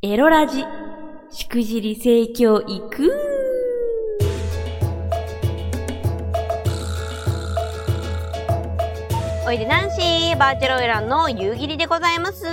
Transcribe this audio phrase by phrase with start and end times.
[0.00, 0.64] エロラジ、
[1.32, 3.12] しくじり盛況いく
[9.44, 12.46] おいでナンシー、バーチャルオイランの夕霧でございます。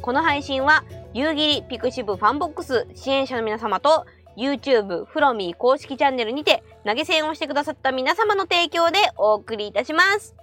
[0.00, 0.82] この配信は、
[1.12, 4.06] 夕霧ピクシブファンボックス支援者の皆様と、
[4.38, 10.34] YouTube フロミー公式チャンネルにて投げ銭をしてくださった皆様の提供でお送りいたします。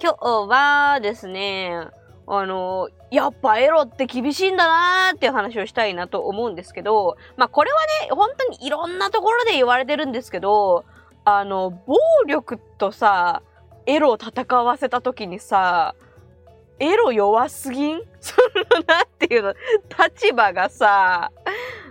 [0.00, 1.88] 今日はですね、
[2.26, 10.84] あの、やっぱエロって厳しいんだなーっていう話をしたいなと思うんですけど、まあこれはね、本当にいろんなところで言われてるんですけど、
[11.24, 13.42] あの、暴力とさ、
[13.86, 15.94] エロを戦わせた時にさ、
[16.78, 18.02] エロ弱すぎん？
[18.20, 19.54] その、なんていうの、
[20.04, 21.30] 立場がさ、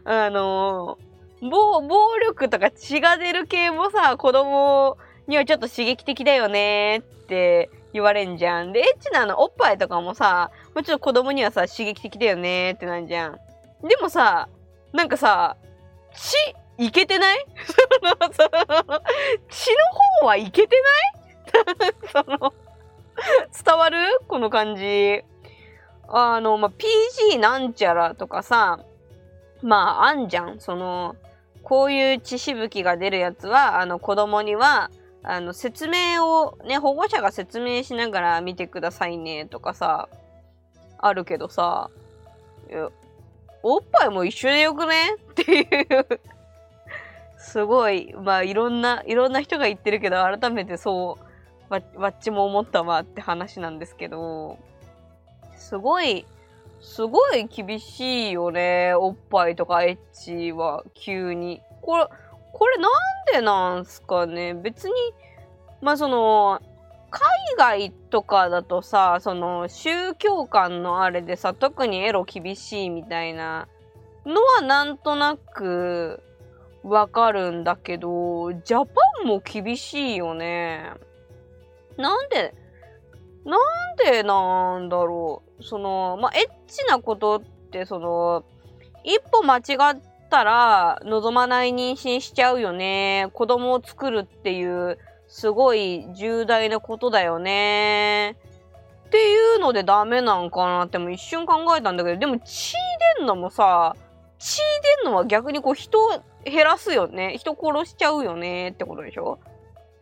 [0.03, 0.97] あの、
[1.41, 8.71] 暴、暴力とか血が出る系もさ、子供にはちょっと刺激的だよねって言われんじゃん。
[8.71, 13.39] で、エッチなのおっぱいとかもさ、もちろん子供にはさ、刺激的だよねってなんじゃん。
[13.87, 14.47] でもさ、
[14.93, 15.57] なんかさ、
[16.13, 16.35] 血、
[16.77, 17.45] いけてない、
[19.49, 19.75] 血の
[20.21, 21.93] 方はいけてない？
[22.11, 22.53] その、
[23.65, 23.97] 伝わる？
[24.27, 25.23] この感じ。
[26.07, 26.71] あの、まあ、
[27.31, 28.79] PG なんちゃらとかさ、
[29.61, 30.59] まあ、あんじゃん。
[30.59, 31.15] その、
[31.63, 34.89] こういう血しぶきが出るやつは、あの、子供には、
[35.23, 40.09] あの、説明をね、保護者が説明しながら見てくださいねとかさ、
[40.97, 41.89] あるけどさ、
[43.63, 45.15] おっぱいも一緒でよくね？
[45.31, 46.19] っていう
[47.37, 51.17] すごい、まあいろんな、いろんな人が言ってるけど、改めてそ
[51.69, 54.57] う、わっちも思ったわって話なんですけど、
[55.55, 56.25] すごい、
[56.81, 58.93] すごい厳しいよね。
[58.95, 61.61] おっぱいとかエッチは急に。
[61.81, 62.07] これ、
[62.53, 62.91] これなん
[63.33, 64.53] でなんすかね？
[64.53, 64.93] 別に、
[65.81, 66.61] まあその、
[67.09, 67.21] 海
[67.57, 73.67] 外とかだとさ、その宗教観のあれでさ、特にエロ厳しいみたいな
[74.25, 76.23] のはなんとなく
[76.83, 78.93] わかるんだけど、ジャパ
[79.23, 80.91] ンも厳しいよね。
[81.97, 82.55] なんで、
[83.43, 83.59] なん
[83.97, 85.63] でなんだろう？
[85.63, 88.45] その、まあ、エッチなことって、その、
[89.03, 89.61] 一歩間違
[89.91, 93.29] ってったら望まない妊娠しちゃうよね。
[93.33, 94.97] 子供を作るっていう
[95.27, 98.37] すごい重大なことだよね。
[99.07, 102.75] っていうのでダメなんかなっても一瞬考えたんだけど、でも血
[103.17, 103.93] 出んのもさ、
[104.39, 104.61] 血
[105.03, 105.99] 出んのは逆にこう人
[106.45, 107.35] 減らすよね。
[107.37, 109.37] 人殺しちゃうよねってことでしょ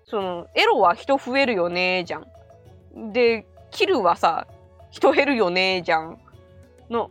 [0.06, 3.12] その、エロは人増えるよねじゃん。
[3.12, 4.46] で、キルはさ、
[4.92, 6.20] 人減るよねじゃん。
[6.92, 7.10] の、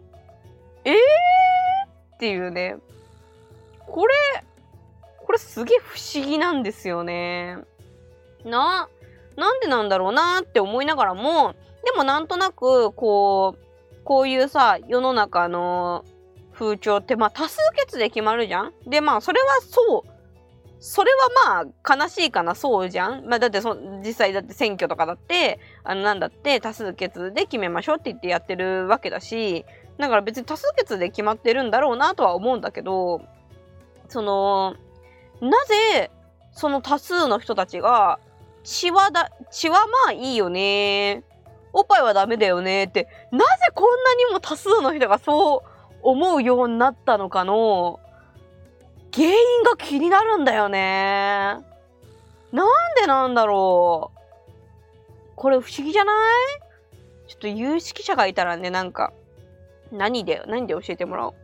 [0.84, 0.94] えー？
[2.14, 2.76] っていうね。
[3.90, 4.14] これ、
[5.24, 7.58] これすげえ不思議なんですよね。
[8.44, 8.88] な、
[9.36, 11.54] なんでなんだろうなって思いながらも、
[11.84, 16.04] でもなんとなく、こう、こういうさ、世の中の
[16.52, 18.72] 風潮って、まあ多数決で決まるじゃん？
[18.86, 20.10] で、まあそれはそう。
[20.80, 21.10] それ
[21.46, 23.26] はまあ悲しいかな、そうじゃん？
[23.26, 23.74] まあだってそ、
[24.04, 29.64] 実際だって選挙とかだって、あのなんだって多数決で決めましょうって言ってやってるわけだし、
[29.98, 33.22] だから別に多数決で決まってるんだろうなとは思うんだけど、
[34.08, 34.74] その、
[35.40, 36.10] なぜ、
[36.52, 38.18] その多数の人たちが、
[38.64, 41.22] 血はだ、血はまあいいよね。
[41.72, 45.68] おっぱいはダメだよねって、なぜこんなにも多数の人がそう
[46.02, 48.00] 思うようになったのかの、
[49.14, 51.58] 原因が気になるんだよね。
[52.52, 52.66] なん
[53.00, 54.18] でなんだろう。
[55.36, 57.28] これ不思議じゃない？
[57.28, 59.12] ちょっと有識者がいたらね、なんか、
[59.92, 61.34] 何で、何で教えてもらお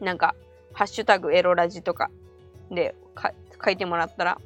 [0.00, 0.04] う。
[0.04, 0.34] なんか、
[0.74, 2.10] ハッシュタグエロラジとか
[2.70, 2.94] で
[3.64, 4.40] 書いてもらったら、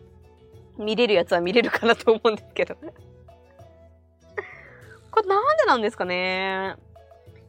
[0.78, 2.76] 見れるやつは見れるかなと思うんですけど。
[5.10, 6.76] これなんでなんですかね。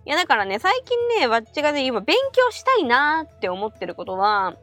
[0.06, 4.56] いやだからね、最近ね、わっちがね、今勉強したいなって思ってることは、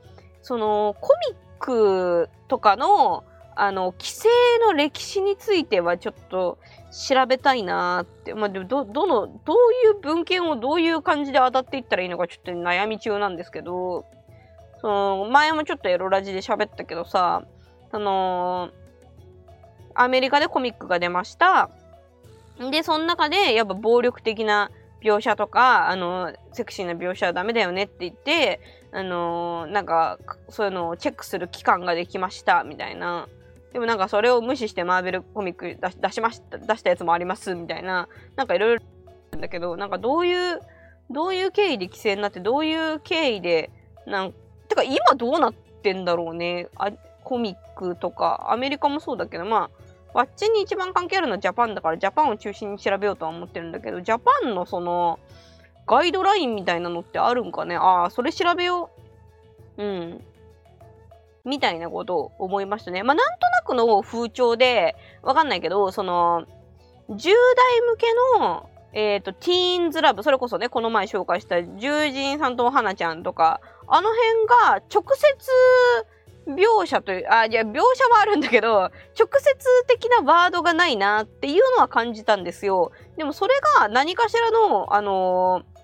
[0.43, 3.23] そのコミックとかの、
[3.55, 4.29] あの、規制
[4.61, 6.59] の歴史についてはちょっと
[6.91, 8.35] 調べたいなって。
[8.35, 9.57] まあ、でもど、どの、どう
[9.89, 14.05] いう文献をどういう感じで当たっていったらいいのかちょっと悩み中なんですけど、
[14.87, 17.43] その、前もちょっとエロラジで喋ったけどさ、
[17.91, 18.71] あの
[19.97, 21.71] アメリカでコミックが出ました。
[22.71, 24.71] で、その中で、やっぱ暴力的な
[25.03, 28.61] 描写とか、あの、セクシーな描写はダメだよねって言って、
[28.93, 33.27] あのなんか、そういうのをチェックする期間ができました、みたいな。
[33.73, 38.09] でもなんかそれを無視してマーベルコミック出しました、出したやつもあります、みたいな。
[38.37, 38.83] なんかいろいろ
[39.41, 40.61] だけど、なんかどういう、
[41.11, 43.73] どういう経緯で規制になって、どういう経緯で、
[44.07, 44.35] なん
[44.77, 46.69] か今どうなってんだろうね。
[46.77, 46.93] あ
[47.25, 49.69] コミックとか、アメリカもそうだけど、ま
[50.15, 55.19] あ、わっちに一番関係あるのはジャパンだから、ジャパンを中心に調べようとは思ってるんだけど、ジャパンのその、
[55.87, 58.91] ガイドラインみたいなのってあるんかねああ、それ調べよ
[59.77, 59.83] う。
[59.83, 60.25] うん。
[61.45, 63.03] みたいなことを思いましたね。
[63.03, 66.47] まあ、なんとなくの風潮で、わかんないけど、その、
[67.09, 68.07] 10代向け
[68.41, 82.91] の、えっ、ー、と、ティーンズラブ、それこそね、この前紹介した獣人さんと花ちゃんとか、あの辺が直接描写という、あ、いや、描写はあるんだけど、直接的なワードがないなっていうのは感じたんですよ。
[83.19, 85.77] でもそれが何かしらの、あのー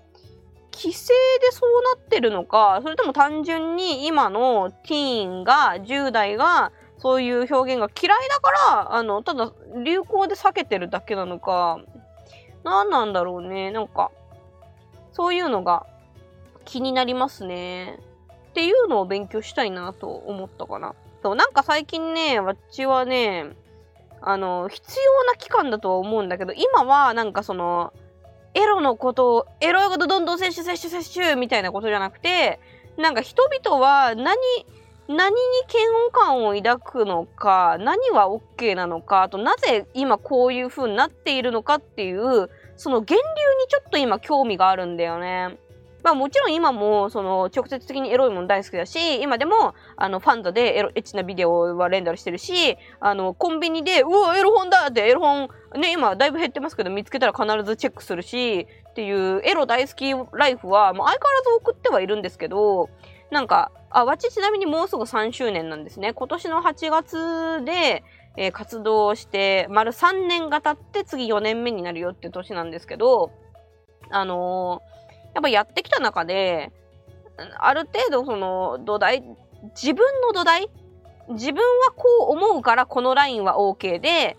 [0.75, 9.51] 規制でそうなってるのか、それとも単純に今のティーンが、10代が、そういう表現が嫌いだから、あの、ただ
[9.83, 11.79] 流行で避けてるだけなのか、
[12.63, 13.71] 何なんだろうね。
[13.71, 14.11] なんか、
[15.11, 15.85] そういうのが
[16.65, 17.99] 気になりますね。
[18.51, 20.93] っていうのを勉強したいなと思ったかな。
[21.23, 23.55] そう、なんか最近ね、わっちはね、
[24.21, 27.93] あの、必要な期間だとは思うんだけど、今はなんかその、
[28.53, 32.59] エロのことを、エロいことどんどん摂取摂取摂取みたいなことじゃなくて、
[32.97, 34.37] なんか人々は何、
[35.07, 35.41] 何に
[35.71, 43.21] 嫌悪感を抱くのか、何は OK なのか、あとなぜ今こういう風になっているのかっていう、その源流に
[43.69, 45.57] ちょっと今興味があるんだよね。
[46.03, 62.89] まあもちろん今もその直接的にエロいもの大好きだし、今でもあのファンドでエロエッチなビデオはレンタルしてるし、あのコンビニで、うわ、エロ本だってエロ本、ね、今だいぶ減ってますけど見つけたら必ずチェックするし、っていうエロ大好きライフはもう相変わらず送ってはいるんですけど、
[63.33, 66.13] なんか、あ、わちちなみにもうすぐ3周年なんですね。
[66.13, 68.03] 今年の8月で、
[68.37, 73.31] えー、活動して、丸3年が経って次4年目になるよって年なんですけど、
[74.09, 74.93] あのー
[75.33, 76.71] やっぱやってきた中で、
[77.59, 79.23] ある程度その土台、
[79.75, 80.69] 自分の土台
[81.29, 84.37] 自分はこう思うからこのラインは OK で、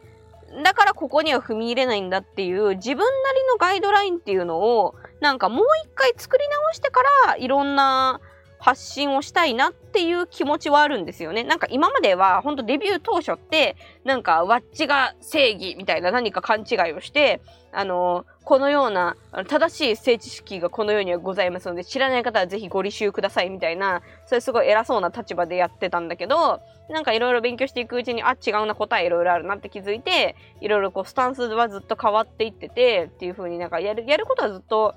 [0.62, 8.20] だからここには踏み入れないんだっていう自分なりのガイドラインっていうのをなんかもう一回作り直してからいろんな
[8.64, 11.44] 発信をしたいなっていう気持ちはあるんですよね。
[11.44, 19.18] なんか今までは本当デビュー当初ってなんかワッチが正義みたいな何か勘違いをしてあのこのような
[19.48, 34.94] 正しい性知識がこの世にはございますので知らない方はぜひご履修くださいみたいなそれすごい偉そうな立場でやってたんだけどなんかいろいろ勉強していくうちにあ違うな答えいろいろあるなって気づいていろいろこうスタンスはずっと変わっていっててっていう風になんかやるやることはずっと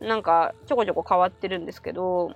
[0.00, 2.32] なんかちょこちょこ変わってるんですけど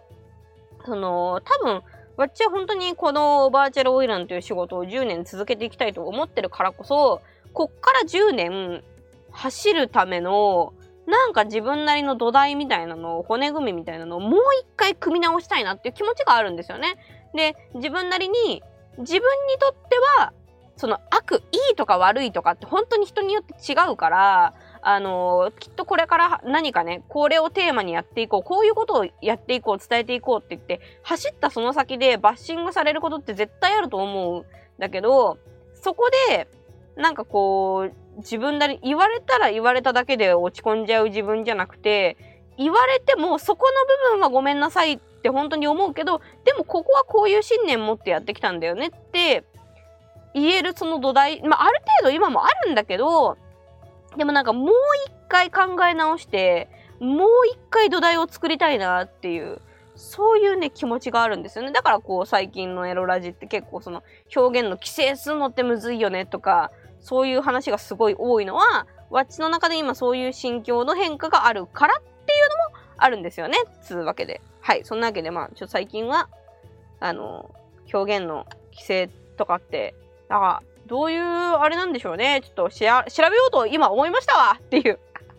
[0.85, 1.83] その、多分、
[2.17, 7.23] わっちは本当にこのバーチャルオイランという仕事を10年続けていきたいと思ってるからこそ、
[7.53, 8.85] こっから10年
[9.33, 10.75] 走るための、
[11.07, 16.97] なんか自分なりの土台みたいなのを、骨組みみたいなのをもう一回組み直したいなっていう気持ちがあるんですよね。
[17.35, 18.63] で、自分なりに、
[18.99, 20.33] 自分にとっては、
[20.77, 24.55] その悪、いいとか悪いとかって本当に人によって違うから、
[24.87, 34.43] あのきっとこれから何かね、これをテーマにやっていこう、こういうことをやっていこう、伝えていこうって言って、走ったその先でバッシングされることって絶対あると思う。
[34.43, 34.45] ん
[34.79, 35.39] だけど、
[35.75, 36.49] そこで、
[36.97, 42.17] なんかこう、自分なり、言われたら言われただけで落ち込んじゃう自分じゃなくて、
[42.57, 49.45] 言われてもそこの部分はごめんなさいって本当に思うけど、でもここはこういう信念持ってやってきたんだよねって
[50.35, 53.37] 言えるその土台、まあある程度今もあるんだけど、
[54.17, 54.71] でもなんかもう
[55.07, 56.69] 一回考え直して、
[57.01, 59.61] もう一回土台を作りたいなっていう、
[59.97, 61.73] そういうね、気持ちがあるんですよね。
[61.73, 64.03] だからこう最近のエロラジって結構その
[64.35, 73.59] 表現の規制するのってむずいよねとか、そういう話がすごい多いのは、わっちの中で今そういう心境の変化があるからっていうのもあるんですよね。
[73.83, 74.41] つうわけで。
[74.61, 74.85] はい。
[74.85, 76.29] そんなわけでまあ、ちょっと最近は、
[77.01, 77.55] あの、
[77.93, 79.95] 表現の規制とかって、
[80.29, 82.41] だかどういうあれなんでしょうね。
[82.43, 83.03] ちょっと調べよ
[83.49, 84.99] うと今思いましたわっていう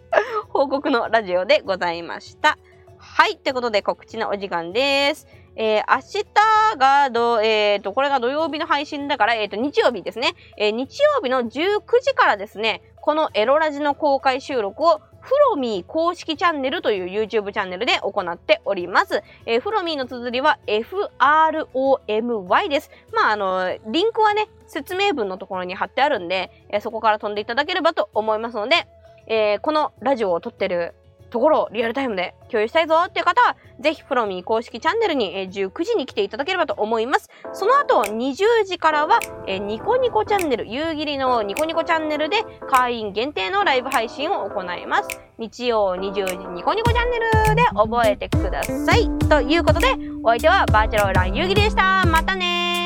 [0.50, 2.58] 報告のラジオでございました。
[2.98, 3.34] はい。
[3.34, 5.28] ってことで告知のお時間です。
[5.56, 10.34] えー、明日がど、えっ、ー、と、これが土曜日の配信だから、えっ、ー、と、日曜日ですね。
[10.58, 19.24] えー日曜日の19時からですね、このエロラジの公開収録をフロミー公式チャンネルという YouTube チャンネルで行っております。
[19.48, 22.91] えー、フロミーの綴りは FROMY です。
[23.12, 28.86] まあ、あの、リンクはね、説明文のところに貼ってあるんで、えー、そこから飛んでいただければと思いますので、
[29.25, 30.94] えー、このラジオを撮ってる
[31.29, 37.29] ところをリアルタイムで共有したいぞっていう方は、ぜひフロミー公式チャンネルに19時に来ていただければと思います。
[37.53, 45.22] その後、20時からは、えニコニコチャンネル、夕霧のニコニコチャンネルで会員限定のライブ配信を行います。
[45.38, 49.10] 日曜20時ニコニコチャンネルで覚えてください。
[49.27, 49.88] ということで、
[50.24, 52.05] お相手はバーチャルラン夕霧でした。
[52.05, 52.85] またね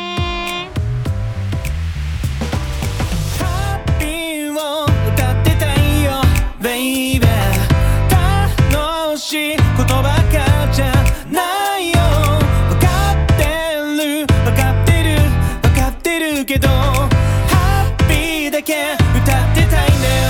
[16.39, 20.29] るけどハッピーだけ歌ってたいんだよ。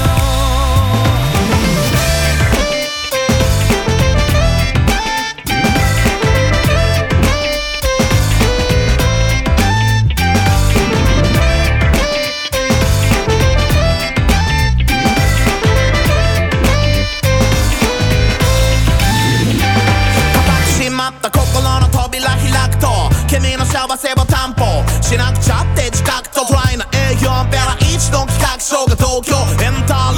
[23.30, 25.92] 君の幸せを担保しなくちゃって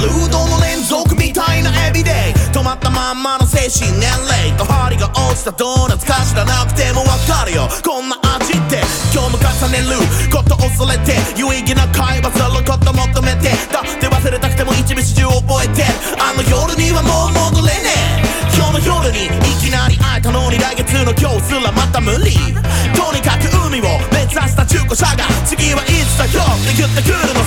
[0.02, 2.14] ルードの連続みたいなエビデイ。
[2.50, 4.50] 止まったまんまの精神年齢。
[4.58, 7.68] と針が落ちたドーナツか知らなくてもわかるよ。
[7.86, 8.82] こんな味って。
[9.14, 10.02] 今日も重ねる。
[10.34, 13.54] こと恐れて有意義な会話すること求めて。
[13.70, 15.86] だって忘れたくても一部始終覚えて。
[16.18, 18.58] あの夜にはもう戻れねえ。
[18.58, 19.30] 今日の夜にい
[19.62, 22.34] きなり会えたのに来月の今日すらまた無理。
[22.98, 26.42] とにかく海を目指した中古車が次はいつだよ。
[26.42, 27.41] って言ってくるの。